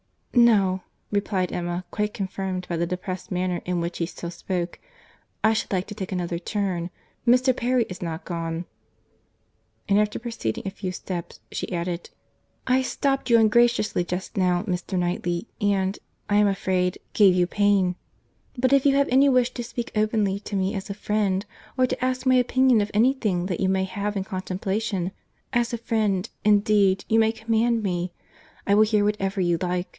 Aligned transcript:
"No,"—replied 0.33 1.51
Emma—quite 1.51 2.13
confirmed 2.15 2.65
by 2.67 2.75
the 2.75 2.87
depressed 2.87 3.31
manner 3.31 3.61
in 3.65 3.79
which 3.81 3.99
he 3.99 4.07
still 4.07 4.31
spoke—"I 4.31 5.53
should 5.53 5.71
like 5.71 5.85
to 5.87 5.93
take 5.93 6.11
another 6.11 6.39
turn. 6.39 6.89
Mr. 7.27 7.55
Perry 7.55 7.83
is 7.89 8.01
not 8.01 8.25
gone." 8.25 8.65
And, 9.89 9.99
after 9.99 10.17
proceeding 10.17 10.65
a 10.65 10.71
few 10.71 10.91
steps, 10.91 11.39
she 11.51 11.71
added—"I 11.71 12.81
stopped 12.81 13.29
you 13.29 13.37
ungraciously, 13.37 14.03
just 14.03 14.37
now, 14.37 14.63
Mr. 14.63 14.97
Knightley, 14.97 15.47
and, 15.59 15.99
I 16.29 16.37
am 16.37 16.47
afraid, 16.47 16.97
gave 17.13 17.35
you 17.35 17.45
pain.—But 17.45 18.73
if 18.73 18.85
you 18.87 18.95
have 18.95 19.09
any 19.09 19.29
wish 19.29 19.53
to 19.53 19.63
speak 19.63 19.91
openly 19.95 20.39
to 20.39 20.55
me 20.55 20.73
as 20.73 20.89
a 20.89 20.95
friend, 20.95 21.45
or 21.77 21.85
to 21.85 22.03
ask 22.03 22.25
my 22.25 22.35
opinion 22.35 22.81
of 22.81 22.89
any 22.95 23.13
thing 23.13 23.45
that 23.47 23.59
you 23.59 23.69
may 23.69 23.83
have 23.83 24.17
in 24.17 24.23
contemplation—as 24.23 25.73
a 25.73 25.77
friend, 25.77 26.29
indeed, 26.43 27.05
you 27.07 27.19
may 27.19 27.31
command 27.33 27.83
me.—I 27.83 28.73
will 28.73 28.83
hear 28.83 29.03
whatever 29.03 29.39
you 29.41 29.59
like. 29.61 29.87